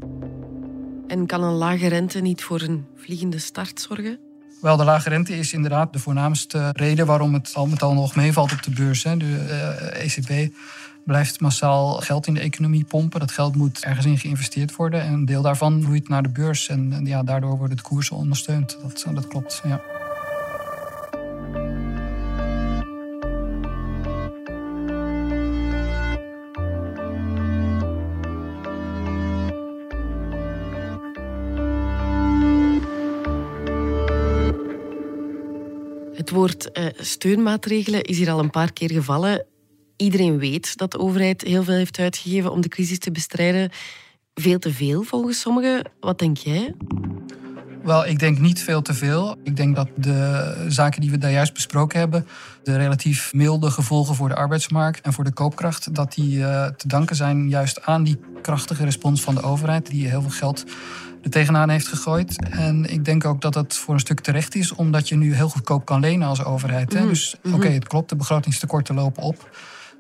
En 1.07 1.27
kan 1.27 1.43
een 1.43 1.53
lage 1.53 1.87
rente 1.87 2.21
niet 2.21 2.43
voor 2.43 2.61
een 2.61 2.87
vliegende 2.97 3.39
start 3.39 3.81
zorgen? 3.81 4.19
Wel, 4.61 4.77
de 4.77 4.85
lage 4.85 5.09
rente 5.09 5.39
is 5.39 5.53
inderdaad 5.53 5.93
de 5.93 5.99
voornaamste 5.99 6.71
reden 6.73 7.07
waarom 7.07 7.35
het 7.35 7.53
al 7.55 7.67
met 7.67 7.83
al 7.83 7.95
nog 7.95 8.17
meevalt 8.17 8.53
op 8.53 8.63
de 8.63 8.71
beurs. 8.71 9.03
Hè. 9.03 9.17
De 9.17 9.37
ECB 9.93 10.29
eh, 10.29 10.39
e 10.39 10.51
blijft 11.05 11.41
massaal 11.41 11.93
geld 11.93 12.27
in 12.27 12.35
de 12.35 12.41
economie 12.41 12.85
pompen. 12.85 13.21
Dat 13.21 13.31
geld 13.31 13.57
moet 13.57 13.85
ergens 13.85 14.07
in 14.07 14.19
geïnvesteerd 14.19 14.77
worden. 14.77 15.01
En 15.01 15.13
een 15.13 15.25
deel 15.25 15.43
daarvan 15.43 15.83
vloeit 15.83 16.09
naar 16.09 16.23
de 16.23 16.29
beurs. 16.29 16.69
En, 16.69 17.01
ja, 17.05 17.23
daardoor 17.23 17.59
worden 17.59 17.77
de 17.77 17.83
koersen 17.83 18.17
ondersteund. 18.17 18.79
Dat, 18.83 19.07
dat 19.15 19.27
klopt, 19.27 19.61
ja. 19.65 19.81
Woord 36.47 36.79
uh, 36.79 36.87
steunmaatregelen 36.97 38.03
is 38.03 38.19
hier 38.19 38.31
al 38.31 38.39
een 38.39 38.51
paar 38.51 38.73
keer 38.73 38.91
gevallen. 38.91 39.45
Iedereen 39.97 40.39
weet 40.39 40.77
dat 40.77 40.91
de 40.91 40.99
overheid 40.99 41.43
heel 41.43 41.65
veel 41.65 41.75
heeft 41.75 41.99
uitgegeven 41.99 42.53
om 42.53 42.61
de 42.61 42.69
crisis 42.69 42.99
te 42.99 43.11
bestrijden. 43.11 43.71
Veel 44.35 44.59
te 44.59 44.73
veel 44.73 45.03
volgens 45.03 45.41
sommigen. 45.41 45.91
Wat 46.01 46.19
denk 46.19 46.37
jij? 46.37 46.75
Wel, 47.83 48.07
ik 48.07 48.19
denk 48.19 48.39
niet 48.39 48.63
veel 48.63 48.83
te 48.83 48.95
veel. 48.95 49.37
Ik 49.43 49.57
denk 49.57 49.77
dat 49.77 49.89
de 49.97 50.65
zaken 50.69 51.01
die 51.01 51.11
we 51.11 51.19
daar 51.19 51.31
juist 51.31 51.53
besproken 51.53 51.99
hebben, 51.99 52.27
de 52.63 52.77
relatief 52.77 53.33
milde 53.33 53.71
gevolgen 53.71 54.15
voor 54.15 54.29
de 54.29 54.35
arbeidsmarkt 54.35 55.01
en 55.01 55.13
voor 55.13 55.25
de 55.25 55.33
koopkracht, 55.33 55.95
dat 55.95 56.15
die 56.15 56.39
uh, 56.39 56.67
te 56.67 56.89
danken 56.89 57.17
zijn 57.17 57.49
juist 57.49 57.83
aan 57.83 58.05
die 58.05 58.19
krachtige 58.43 58.85
respons 58.85 59.21
van 59.21 59.35
de 59.35 59.43
overheid, 59.43 59.87
die 59.87 60.09
heel 60.09 60.23
veel 60.23 60.31
geld 60.31 60.65
tegenaan 61.29 61.69
heeft 61.69 61.89
gegooid. 61.89 62.43
En 62.51 62.91
ik 62.91 63.05
denk 63.05 63.25
ook 63.25 63.41
dat 63.41 63.53
dat 63.53 63.75
voor 63.75 63.95
een 63.95 64.01
stuk 64.01 64.21
terecht 64.21 64.55
is, 64.55 64.73
omdat 64.73 65.09
je 65.09 65.17
nu 65.17 65.35
heel 65.35 65.49
goedkoop 65.49 65.85
kan 65.85 66.01
lenen 66.01 66.29
als 66.29 66.45
overheid. 66.45 66.93
Hè? 66.93 66.99
Mhm, 66.99 67.09
dus 67.09 67.37
oké, 67.43 67.57
mhm. 67.57 67.73
het 67.73 67.89
klopt, 67.89 68.09
de 68.09 68.17
begrotingstekorten 68.17 68.95
lopen 68.95 69.23
op. 69.23 69.49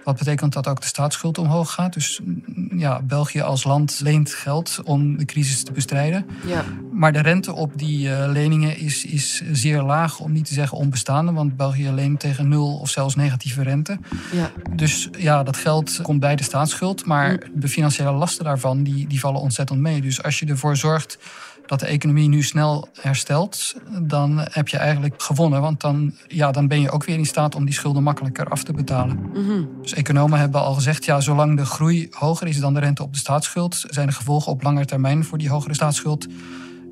Wat 0.06 0.18
betekent 0.18 0.52
dat 0.52 0.68
ook 0.68 0.80
de 0.80 0.86
staatsschuld 0.86 1.38
omhoog 1.38 1.72
gaat. 1.72 1.92
Dus 1.92 2.20
mm, 2.24 2.78
ja, 2.78 3.02
België 3.02 3.40
als 3.40 3.64
land 3.64 4.00
leent 4.00 4.34
geld 4.34 4.80
om 4.84 5.16
de 5.16 5.24
crisis 5.24 5.62
te 5.62 5.72
bestrijden. 5.72 6.26
Ja. 6.46 6.64
Maar 6.92 7.12
de 7.12 7.20
rente 7.22 7.52
op 7.52 7.78
die 7.78 8.08
uh, 8.08 8.24
leningen 8.28 8.78
is, 8.78 9.04
is 9.04 9.42
zeer 9.52 9.82
laag, 9.82 10.20
om 10.20 10.32
niet 10.32 10.44
te 10.44 10.54
zeggen 10.54 10.78
onbestaande. 10.78 11.32
Want 11.32 11.56
België 11.56 11.90
leent 11.90 12.20
tegen 12.20 12.48
nul 12.48 12.76
of 12.76 12.90
zelfs 12.90 13.14
negatieve 13.14 13.62
rente. 13.62 13.98
Ja. 14.32 14.50
Dus 14.74 15.08
ja, 15.18 15.42
dat 15.42 15.56
geld 15.56 15.98
komt 16.02 16.20
bij 16.20 16.36
de 16.36 16.42
staatsschuld. 16.42 17.04
Maar 17.04 17.30
mm. 17.30 17.60
de 17.60 17.68
financiële 17.68 18.12
lasten 18.12 18.44
daarvan 18.44 18.82
die, 18.82 19.06
die 19.06 19.20
vallen 19.20 19.40
ontzettend 19.40 19.80
mee. 19.80 20.00
Dus 20.00 20.22
als 20.22 20.38
je 20.38 20.46
ervoor 20.46 20.76
zorgt 20.76 21.18
dat 21.66 21.80
de 21.80 21.86
economie 21.86 22.28
nu 22.28 22.42
snel 22.42 22.88
herstelt, 23.00 23.74
dan 24.02 24.46
heb 24.50 24.68
je 24.68 24.76
eigenlijk 24.76 25.22
gewonnen. 25.22 25.60
Want 25.60 25.80
dan, 25.80 26.14
ja, 26.28 26.50
dan 26.50 26.68
ben 26.68 26.80
je 26.80 26.90
ook 26.90 27.04
weer 27.04 27.18
in 27.18 27.26
staat 27.26 27.54
om 27.54 27.64
die 27.64 27.74
schulden 27.74 28.02
makkelijker 28.02 28.48
af 28.48 28.62
te 28.62 28.72
betalen. 28.72 29.18
Mhm. 29.34 29.64
Dus 29.82 29.94
economen 29.94 30.38
hebben 30.38 30.60
al 30.60 30.74
gezegd, 30.74 31.04
ja, 31.04 31.20
zolang 31.20 31.56
de 31.56 31.64
groei 31.64 32.08
hoger 32.10 32.46
is 32.46 32.60
dan 32.60 32.74
de 32.74 32.80
rente 32.80 33.02
op 33.02 33.12
de 33.12 33.18
staatsschuld, 33.18 33.84
zijn 33.88 34.06
de 34.06 34.12
gevolgen 34.12 34.52
op 34.52 34.62
lange 34.62 34.84
termijn 34.84 35.24
voor 35.24 35.38
die 35.38 35.48
hogere 35.48 35.74
staatsschuld 35.74 36.26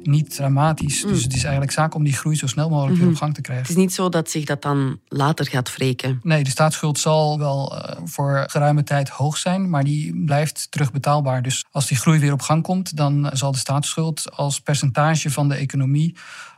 niet 0.06 0.34
dramatisch. 0.34 1.04
Mm. 1.04 1.12
Dus 1.12 1.22
het 1.22 1.32
is 1.32 1.42
eigenlijk 1.42 1.72
zaak 1.72 1.94
om 1.94 2.04
die 2.04 2.12
groei 2.12 2.36
zo 2.36 2.46
snel 2.46 2.68
mogelijk 2.68 2.96
weer 2.96 3.06
op 3.06 3.12
mhm. 3.12 3.22
gang 3.22 3.34
te 3.34 3.40
krijgen. 3.40 3.66
Het 3.66 3.76
is 3.76 3.82
niet 3.82 3.94
zo 3.94 4.08
dat 4.08 4.30
zich 4.30 4.44
dat 4.44 4.62
dan 4.62 5.00
later 5.08 5.46
gaat 5.46 5.74
wreken. 5.74 6.20
Nee, 6.22 6.44
de 6.44 6.50
staatsschuld 6.50 6.98
zal 6.98 7.38
wel 7.38 7.72
uh, 7.74 7.96
voor 8.04 8.44
geruime 8.46 8.82
tijd 8.82 9.08
hoog 9.08 9.36
zijn, 9.36 9.70
maar 9.70 9.84
die 9.84 10.24
blijft 10.24 10.66
terugbetaalbaar. 10.70 11.42
Dus 11.42 11.64
als 11.70 11.86
die 11.86 11.96
groei 11.96 12.18
weer 12.18 12.32
op 12.32 12.42
gang 12.42 12.62
komt, 12.62 12.96
dan 12.96 13.30
zal 13.32 13.52
de 13.52 13.58
staatsschuld 13.58 14.30
als 14.36 14.60
percentage 14.60 15.30
van 15.30 15.48
de 15.48 15.54
economie 15.54 16.16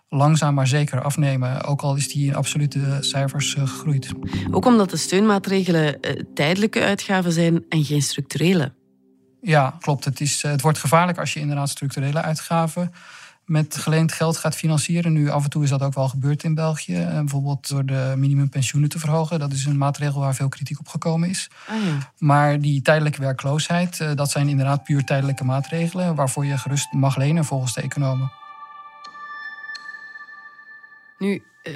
langzaam 0.08 0.54
maar 0.54 0.66
zeker 0.66 1.02
afnemen. 1.02 1.64
Ook 1.64 1.82
al 1.82 1.96
is 1.96 2.08
die 2.08 2.26
in 2.26 2.34
absolute 2.34 2.98
cijfers 3.00 3.54
uh, 3.54 3.68
gegroeid. 3.68 4.12
Ook 4.50 4.66
omdat 4.66 4.90
de 4.90 4.96
steunmaatregelen 4.96 5.98
uh, 6.00 6.22
tijdelijke 6.34 6.82
uitgaven 6.82 7.32
zijn 7.32 7.64
en 7.68 7.84
geen 7.84 8.02
structurele. 8.02 8.72
Ja, 9.40 9.76
klopt. 9.80 10.04
Het, 10.04 10.20
is, 10.20 10.42
het 10.42 10.60
wordt 10.60 10.78
gevaarlijk 10.78 11.18
als 11.18 11.32
je 11.32 11.40
inderdaad 11.40 11.68
structurele 11.68 12.22
uitgaven 12.22 12.92
met 13.46 13.76
geleend 13.76 14.12
geld 14.12 14.36
gaat 14.36 14.56
financieren. 14.56 15.12
Nu, 15.12 15.28
af 15.30 15.44
en 15.44 15.50
toe 15.50 15.62
is 15.62 15.70
dat 15.70 15.82
ook 15.82 15.94
wel 15.94 16.08
gebeurd 16.08 16.42
in 16.42 16.54
België. 16.54 16.96
Eh, 16.96 17.14
bijvoorbeeld 17.14 17.68
door 17.68 17.86
de 17.86 18.14
minimumpensioenen 18.16 18.88
te 18.88 18.98
verhogen. 18.98 19.38
Dat 19.38 19.52
is 19.52 19.64
een 19.64 19.78
maatregel 19.78 20.20
waar 20.20 20.34
veel 20.34 20.48
kritiek 20.48 20.78
op 20.78 20.88
gekomen 20.88 21.28
is. 21.28 21.50
Ah, 21.66 21.84
ja. 21.84 22.12
Maar 22.18 22.60
die 22.60 22.82
tijdelijke 22.82 23.20
werkloosheid, 23.20 24.00
eh, 24.00 24.14
dat 24.14 24.30
zijn 24.30 24.48
inderdaad 24.48 24.84
puur 24.84 25.04
tijdelijke 25.04 25.44
maatregelen... 25.44 26.14
waarvoor 26.14 26.44
je 26.44 26.58
gerust 26.58 26.92
mag 26.92 27.16
lenen 27.16 27.44
volgens 27.44 27.74
de 27.74 27.80
economen. 27.80 28.32
Nu, 31.18 31.42
uh, 31.62 31.74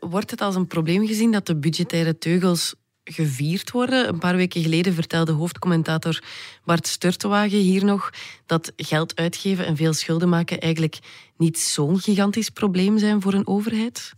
wordt 0.00 0.30
het 0.30 0.40
als 0.40 0.54
een 0.54 0.66
probleem 0.66 1.06
gezien 1.06 1.32
dat 1.32 1.46
de 1.46 1.56
budgettaire 1.56 2.18
teugels 2.18 2.74
gevierd 3.12 3.70
worden. 3.70 4.08
Een 4.08 4.18
paar 4.18 4.36
weken 4.36 4.62
geleden 4.62 4.94
vertelde 4.94 5.32
hoofdcommentator 5.32 6.22
Bart 6.64 6.86
Sturtewagen 6.86 7.58
hier 7.58 7.84
nog 7.84 8.10
dat 8.46 8.72
geld 8.76 9.16
uitgeven 9.16 9.66
en 9.66 9.76
veel 9.76 9.92
schulden 9.92 10.28
maken 10.28 10.60
eigenlijk 10.60 10.98
niet 11.36 11.58
zo'n 11.58 11.98
gigantisch 11.98 12.50
probleem 12.50 12.98
zijn 12.98 13.20
voor 13.20 13.32
een 13.32 13.46
overheid. 13.46 14.12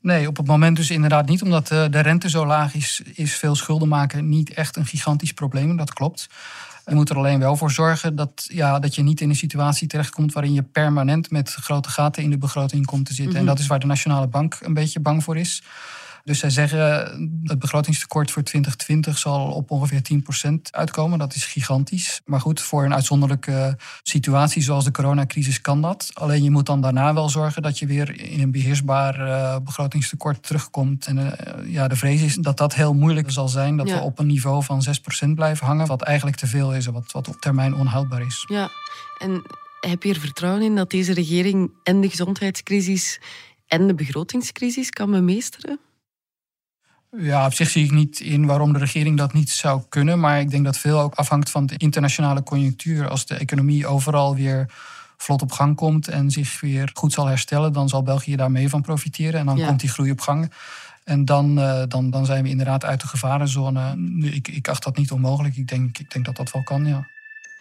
Nee, 0.00 0.28
op 0.28 0.36
het 0.36 0.46
moment 0.46 0.76
dus 0.76 0.90
inderdaad 0.90 1.28
niet, 1.28 1.42
omdat 1.42 1.66
de 1.66 2.00
rente 2.00 2.30
zo 2.30 2.46
laag 2.46 2.74
is, 2.74 3.02
is 3.14 3.34
veel 3.34 3.54
schulden 3.54 3.88
maken 3.88 4.28
niet 4.28 4.54
echt 4.54 4.76
een 4.76 4.86
gigantisch 4.86 5.32
probleem. 5.32 5.76
Dat 5.76 5.92
klopt. 5.92 6.28
Je 6.86 6.94
moet 6.94 7.10
er 7.10 7.16
alleen 7.16 7.38
wel 7.38 7.56
voor 7.56 7.70
zorgen 7.70 8.16
dat, 8.16 8.46
ja, 8.48 8.78
dat 8.78 8.94
je 8.94 9.02
niet 9.02 9.20
in 9.20 9.28
een 9.28 9.36
situatie 9.36 9.88
terechtkomt 9.88 10.32
waarin 10.32 10.52
je 10.52 10.62
permanent 10.62 11.30
met 11.30 11.50
grote 11.50 11.88
gaten 11.88 12.22
in 12.22 12.30
de 12.30 12.38
begroting 12.38 12.86
komt 12.86 13.06
te 13.06 13.14
zitten. 13.14 13.34
En 13.34 13.44
mhm. 13.44 13.50
dat 13.50 13.58
is 13.58 13.66
waar 13.66 13.78
de 13.78 13.86
Nationale 13.86 14.26
Bank 14.26 14.58
een 14.60 14.74
beetje 14.74 15.00
bang 15.00 15.24
voor 15.24 15.36
is. 15.36 15.62
Dus 16.26 16.38
zij 16.38 16.50
zeggen 16.50 17.40
het 17.44 17.58
begrotingstekort 17.58 18.30
voor 18.30 18.42
2020 18.42 19.18
zal 19.18 19.52
op 19.52 19.70
ongeveer 19.70 20.00
10% 20.48 20.56
uitkomen. 20.70 21.18
Dat 21.18 21.34
is 21.34 21.44
gigantisch. 21.44 22.20
Maar 22.24 22.40
goed, 22.40 22.60
voor 22.60 22.84
een 22.84 22.94
uitzonderlijke 22.94 23.76
situatie 24.02 24.62
zoals 24.62 24.84
de 24.84 24.90
coronacrisis 24.90 25.60
kan 25.60 25.82
dat. 25.82 26.10
Alleen 26.14 26.42
je 26.42 26.50
moet 26.50 26.66
dan 26.66 26.80
daarna 26.80 27.14
wel 27.14 27.28
zorgen 27.28 27.62
dat 27.62 27.78
je 27.78 27.86
weer 27.86 28.20
in 28.20 28.40
een 28.40 28.50
beheersbaar 28.50 29.20
uh, 29.20 29.56
begrotingstekort 29.64 30.42
terugkomt. 30.42 31.06
En 31.06 31.16
uh, 31.16 31.72
ja, 31.72 31.88
de 31.88 31.96
vrees 31.96 32.22
is 32.22 32.34
dat 32.34 32.56
dat 32.56 32.74
heel 32.74 32.94
moeilijk 32.94 33.30
zal 33.30 33.48
zijn. 33.48 33.76
Dat 33.76 33.90
we 33.90 34.00
op 34.00 34.18
een 34.18 34.26
niveau 34.26 34.64
van 34.64 34.84
6% 35.26 35.28
blijven 35.34 35.66
hangen. 35.66 35.86
Wat 35.86 36.02
eigenlijk 36.02 36.36
te 36.36 36.46
veel 36.46 36.74
is 36.74 36.86
en 36.86 36.92
wat, 36.92 37.12
wat 37.12 37.28
op 37.28 37.40
termijn 37.40 37.74
onhoudbaar 37.74 38.26
is. 38.26 38.44
Ja, 38.48 38.68
en 39.18 39.42
heb 39.80 40.02
je 40.02 40.14
er 40.14 40.20
vertrouwen 40.20 40.62
in 40.62 40.74
dat 40.74 40.90
deze 40.90 41.12
regering 41.12 41.70
en 41.82 42.00
de 42.00 42.08
gezondheidscrisis 42.08 43.20
en 43.66 43.86
de 43.86 43.94
begrotingscrisis 43.94 44.90
kan 44.90 45.10
bemeesteren? 45.10 45.78
Ja, 47.10 47.46
op 47.46 47.52
zich 47.52 47.70
zie 47.70 47.84
ik 47.84 47.90
niet 47.90 48.20
in 48.20 48.46
waarom 48.46 48.72
de 48.72 48.78
regering 48.78 49.16
dat 49.16 49.32
niet 49.32 49.50
zou 49.50 49.82
kunnen. 49.88 50.20
Maar 50.20 50.40
ik 50.40 50.50
denk 50.50 50.64
dat 50.64 50.78
veel 50.78 51.00
ook 51.00 51.14
afhangt 51.14 51.50
van 51.50 51.66
de 51.66 51.76
internationale 51.76 52.42
conjunctuur. 52.42 53.08
Als 53.08 53.26
de 53.26 53.34
economie 53.34 53.86
overal 53.86 54.34
weer 54.34 54.70
vlot 55.16 55.42
op 55.42 55.52
gang 55.52 55.76
komt 55.76 56.08
en 56.08 56.30
zich 56.30 56.60
weer 56.60 56.90
goed 56.94 57.12
zal 57.12 57.26
herstellen, 57.26 57.72
dan 57.72 57.88
zal 57.88 58.02
België 58.02 58.36
daar 58.36 58.50
mee 58.50 58.68
van 58.68 58.82
profiteren. 58.82 59.40
En 59.40 59.46
dan 59.46 59.60
komt 59.66 59.80
die 59.80 59.88
groei 59.88 60.10
op 60.10 60.20
gang. 60.20 60.52
En 61.04 61.24
dan, 61.24 61.58
uh, 61.58 61.82
dan, 61.88 62.10
dan 62.10 62.26
zijn 62.26 62.42
we 62.42 62.48
inderdaad 62.48 62.84
uit 62.84 63.00
de 63.00 63.06
gevarenzone. 63.06 63.96
Ik, 64.20 64.48
ik 64.48 64.68
acht 64.68 64.84
dat 64.84 64.96
niet 64.96 65.10
onmogelijk. 65.10 65.56
Ik 65.56 65.68
denk, 65.68 65.98
ik 65.98 66.10
denk 66.10 66.24
dat 66.24 66.36
dat 66.36 66.52
wel 66.52 66.62
kan, 66.62 66.86
ja. 66.86 67.06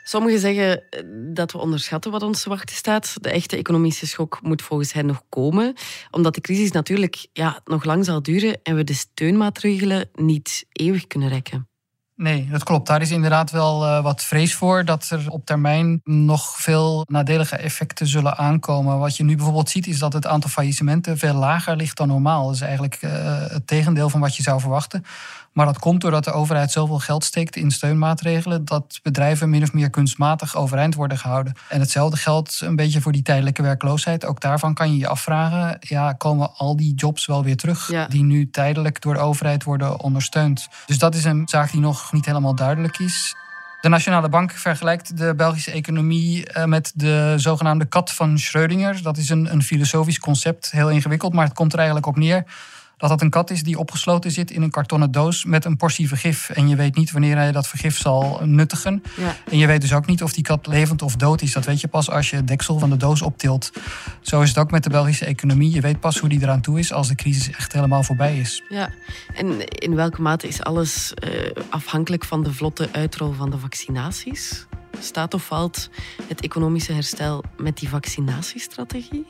Sommigen 0.08 0.40
zeggen 0.40 0.90
eh, 0.90 1.04
dat 1.34 1.52
we 1.52 1.58
onderschatten 1.58 2.12
wat 2.12 2.24
ons 2.24 2.42
te 2.42 2.50
wachten 2.50 2.76
staat. 2.76 3.18
De 3.22 3.30
echte 3.30 3.58
economische 3.58 4.08
schok 4.08 4.40
moet 4.42 4.62
volgens 4.62 4.94
hen 4.94 5.06
nog 5.06 5.22
komen, 5.30 5.74
omdat 6.12 6.36
de 6.36 6.42
crisis 6.42 6.72
natuurlijk 6.72 7.28
ja, 7.34 7.62
nog 7.64 7.84
lang 7.84 8.06
zal 8.06 8.22
duren 8.22 8.60
en 8.64 8.76
we 8.76 8.84
de 8.84 8.94
steunmaatregelen 8.94 10.10
niet 10.14 10.66
eeuwig 10.72 11.08
kunnen 11.08 11.30
rekken. 11.30 11.68
Nee, 12.16 12.48
dat 12.52 12.64
klopt. 12.64 12.88
Daar 12.88 13.02
is 13.02 13.12
inderdaad 13.12 13.52
wel 13.52 13.86
uh, 13.86 14.04
wat 14.04 14.24
vrees 14.24 14.56
voor 14.56 14.86
dat 14.86 15.10
er 15.10 15.30
op 15.30 15.46
termijn 15.46 16.02
nog 16.04 16.56
veel 16.58 17.06
nadelige 17.08 17.56
effecten 17.56 18.08
zullen 18.08 18.38
aankomen. 18.38 19.00
Wat 19.00 19.18
je 19.18 19.24
nu 19.24 19.36
bijvoorbeeld 19.36 19.70
ziet 19.70 19.88
is 19.88 20.00
dat 20.00 20.14
het 20.14 20.28
aantal 20.28 20.50
faillissementen 20.50 21.18
veel 21.18 21.34
lager 21.34 21.76
ligt 21.76 21.98
dan 21.98 22.08
normaal. 22.08 22.46
Dat 22.46 22.56
is 22.56 22.62
eigenlijk 22.62 23.02
uh, 23.02 23.12
het 23.48 23.68
tegendeel 23.68 24.10
van 24.10 24.20
wat 24.20 24.36
je 24.36 24.44
zou 24.44 24.60
verwachten. 24.60 25.06
Maar 25.56 25.66
dat 25.66 25.80
komt 25.80 26.02
doordat 26.02 26.24
de 26.24 26.32
overheid 26.32 26.72
zoveel 26.72 27.00
geld 27.00 27.24
steekt 27.24 27.56
in 27.56 27.72
steunmaatregelen 27.72 28.66
dat 28.66 29.00
bedrijven 29.04 29.50
min 29.50 29.64
of 29.64 29.74
meer 29.74 29.90
kunstmatig 29.90 30.56
overeind 30.56 30.96
worden 30.96 31.18
gehouden. 31.18 31.54
En 31.70 31.80
hetzelfde 31.80 32.18
geldt 32.18 32.62
een 32.64 32.76
beetje 32.76 33.02
voor 33.02 33.12
die 33.12 33.22
tijdelijke 33.22 33.62
werkloosheid. 33.62 34.26
Ook 34.26 34.42
daarvan 34.42 34.74
kan 34.74 34.92
je 34.92 34.98
je 34.98 35.08
afvragen, 35.08 35.78
ja, 35.80 36.14
komen 36.14 36.56
al 36.56 36.76
die 36.76 36.94
jobs 36.94 37.26
wel 37.26 37.44
weer 37.44 37.58
terug 37.58 37.92
die 38.08 38.24
nu 38.24 38.50
tijdelijk 38.50 39.02
door 39.02 39.14
de 39.14 39.20
overheid 39.20 39.64
worden 39.64 40.00
ondersteund? 40.00 40.68
Dus 40.86 40.98
dat 40.98 41.16
is 41.16 41.24
een 41.24 41.44
zaak 41.46 41.72
die 41.72 41.82
nog 41.82 42.05
niet 42.12 42.26
helemaal 42.26 42.56
duidelijk 42.56 43.00
is. 43.00 43.36
De 43.82 43.90
Nationale 43.90 44.30
Bank 44.30 44.52
vergelijkt 44.52 45.18
de 45.18 45.34
Belgische 45.36 45.72
economie 45.72 46.48
eh, 46.48 46.66
met 46.66 46.92
de 46.96 47.34
zogenaamde 47.36 47.86
kat 47.86 48.12
van 48.12 48.40
Schrödinger. 48.40 49.02
Dat 49.02 49.18
is 49.18 49.30
een, 49.30 49.52
een 49.52 49.64
filosofisch 49.64 50.20
concept, 50.20 50.72
heel 50.72 50.90
ingewikkeld, 50.90 51.34
maar 51.34 51.46
het 51.46 51.54
komt 51.54 51.72
er 51.72 51.78
eigenlijk 51.78 52.08
op 52.08 52.18
neer 52.18 52.44
dat 52.98 53.10
dat 53.10 53.22
een 53.22 53.30
kat 53.30 53.50
is 53.50 53.64
die 53.64 53.80
opgesloten 53.80 54.32
zit 54.32 54.52
in 54.52 54.62
een 54.62 54.70
kartonnen 54.70 55.12
doos 55.12 55.46
met 55.46 55.66
een 55.66 55.78
portie 55.78 56.08
vergif. 56.08 56.50
En 56.50 56.68
je 56.68 56.76
weet 56.76 56.96
niet 56.96 57.12
wanneer 57.12 57.36
hij 57.36 57.52
dat 57.52 57.68
vergif 57.68 57.98
zal 57.98 58.40
nuttigen. 58.44 59.04
Ja. 59.18 59.36
En 59.52 59.58
je 59.58 59.68
weet 59.68 59.82
dus 59.82 59.94
ook 59.94 60.06
niet 60.06 60.24
of 60.24 60.34
die 60.34 60.44
kat 60.44 60.68
levend 60.68 61.02
of 61.02 61.16
dood 61.16 61.42
is. 61.42 61.54
Dat 61.54 61.66
weet 61.66 61.82
je 61.82 61.88
pas 61.88 62.10
als 62.10 62.30
je 62.30 62.36
het 62.36 62.48
deksel 62.48 62.80
van 62.80 62.90
de 62.90 62.98
doos 62.98 63.22
optilt. 63.22 63.72
Zo 64.22 64.42
is 64.42 64.50
het 64.50 64.58
ook 64.58 64.72
met 64.72 64.84
de 64.84 64.90
Belgische 64.90 65.26
economie. 65.26 65.72
Je 65.72 65.82
weet 65.82 66.00
pas 66.00 66.20
hoe 66.20 66.30
die 66.30 66.42
eraan 66.42 66.62
toe 66.62 66.80
is 66.80 66.94
als 66.94 67.08
de 67.08 67.16
crisis 67.16 67.50
echt 67.50 67.74
helemaal 67.74 68.04
voorbij 68.04 68.38
is. 68.38 68.64
Ja, 68.70 68.90
en 69.36 69.68
in 69.68 69.96
welke 69.96 70.22
mate 70.22 70.48
is 70.48 70.64
alles 70.64 71.14
eh, 71.14 71.30
afhankelijk 71.70 72.26
van 72.26 72.44
de 72.44 72.54
vlotte 72.54 72.90
uitrol 72.92 73.32
van 73.32 73.50
de 73.50 73.58
vaccinaties? 73.58 74.66
Staat 75.00 75.34
of 75.34 75.46
valt 75.46 75.90
het 76.28 76.42
economische 76.42 76.94
herstel 76.94 77.44
met 77.58 77.78
die 77.78 77.90
vaccinatiestrategie? 77.90 79.26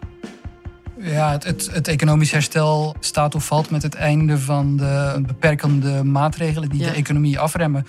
Ja, 0.99 1.31
het, 1.31 1.43
het, 1.43 1.69
het 1.71 1.87
economisch 1.87 2.31
herstel 2.31 2.95
staat 2.99 3.35
of 3.35 3.45
valt 3.45 3.69
met 3.69 3.81
het 3.81 3.95
einde 3.95 4.39
van 4.39 4.77
de 4.77 5.23
beperkende 5.27 6.03
maatregelen 6.03 6.69
die 6.69 6.79
Ja. 6.79 6.89
de 6.89 6.95
economie 6.95 7.39
afremmen. 7.39 7.87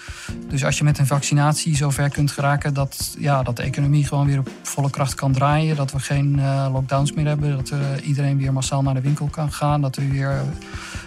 Dus 0.48 0.64
als 0.64 0.78
je 0.78 0.84
met 0.84 0.98
een 0.98 1.06
vaccinatie 1.06 1.76
zover 1.76 2.10
kunt 2.10 2.30
geraken 2.30 2.74
dat, 2.74 3.16
ja, 3.18 3.42
dat 3.42 3.56
de 3.56 3.62
economie 3.62 4.06
gewoon 4.06 4.26
weer 4.26 4.38
op 4.38 4.48
volle 4.62 4.90
kracht 4.90 5.14
kan 5.14 5.32
draaien, 5.32 5.76
dat 5.76 5.92
we 5.92 5.98
geen 5.98 6.38
eh, 6.38 6.68
lockdowns 6.72 7.12
meer 7.12 7.26
hebben, 7.26 7.56
dat 7.56 7.68
eh, 7.70 7.78
iedereen 8.08 8.38
weer 8.38 8.52
massaal 8.52 8.82
naar 8.82 8.94
de 8.94 9.00
winkel 9.00 9.26
kan 9.26 9.52
gaan, 9.52 9.80
dat 9.80 9.96
we 9.96 10.08
weer 10.08 10.40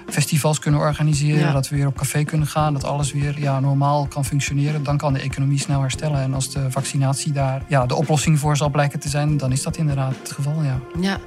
festivals 0.09 0.59
kunnen 0.59 0.79
organiseren, 0.79 1.39
Ja. 1.39 1.51
dat 1.51 1.69
we 1.69 1.75
weer 1.75 1.87
op 1.87 1.97
café 1.97 2.23
kunnen 2.23 2.47
gaan, 2.47 2.73
dat 2.73 2.83
alles 2.83 3.11
weer 3.11 3.39
ja, 3.39 3.59
normaal 3.59 4.07
kan 4.07 4.25
functioneren, 4.25 4.83
dan 4.83 4.97
kan 4.97 5.13
de 5.13 5.19
economie 5.19 5.59
snel 5.59 5.81
herstellen. 5.81 6.21
En 6.21 6.33
als 6.33 6.51
de 6.51 6.71
vaccinatie 6.71 7.31
daar 7.31 7.61
ja, 7.67 7.85
de 7.85 7.95
oplossing 7.95 8.39
voor 8.39 8.57
zal 8.57 8.69
blijken 8.69 8.99
te 8.99 9.09
zijn, 9.09 9.37
dan 9.37 9.51
is 9.51 9.63
dat 9.63 9.77
inderdaad 9.77 10.13
het 10.21 10.31
geval, 10.31 10.63
ja. 10.63 10.79
Ja, 10.99 11.17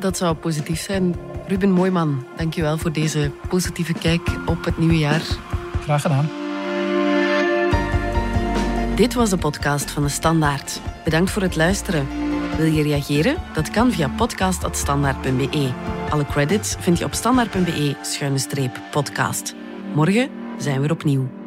dat 0.00 0.16
zou 0.16 0.34
positief 0.34 0.80
zijn. 0.80 1.14
Ruben 1.46 1.70
Mooiman, 1.70 2.26
dankjewel 2.36 2.78
voor 2.78 2.92
deze 2.92 3.30
positieve 3.48 3.92
kijk 3.92 4.28
op 4.46 4.64
het 4.64 4.78
nieuwe 4.78 4.98
jaar. 4.98 5.22
Graag 5.82 6.02
gedaan. 6.02 6.28
Dit 8.96 9.14
was 9.14 9.30
de 9.30 9.36
podcast 9.36 9.90
van 9.90 10.02
de 10.02 10.08
Standaard. 10.08 10.80
Bedankt 11.04 11.30
voor 11.30 11.42
het 11.42 11.56
luisteren. 11.56 12.06
Wil 12.56 12.66
je 12.66 12.82
reageren? 12.82 13.36
Dat 13.54 13.70
kan 13.70 13.92
via 13.92 14.08
podcast.standaard.be. 14.08 15.72
Alle 16.10 16.26
credits 16.26 16.76
vind 16.78 16.98
je 16.98 17.04
op 17.04 17.14
standaard.be-podcast. 17.14 19.54
Morgen 19.94 20.28
zijn 20.58 20.80
we 20.80 20.86
er 20.86 20.92
opnieuw. 20.92 21.39